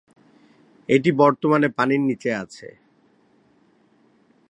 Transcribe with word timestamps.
এটি 0.89 1.09
বর্তমানে 1.11 1.67
পানির 1.77 2.01
নিচে 2.01 2.29
আছে। 2.35 2.67